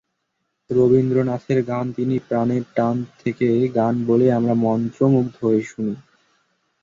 রবীন্দ্রনাথের 0.69 1.59
গান 1.63 1.85
তিনি 1.93 2.15
প্রাণের 2.27 2.63
টান 2.75 2.95
থেকে 3.19 3.47
গান 3.75 3.95
বলেই 4.05 4.31
আমরা 4.31 4.53
মন্ত্রমুগ্ধ 4.63 5.35
হয়ে 5.41 5.61
শুনি। 5.63 5.93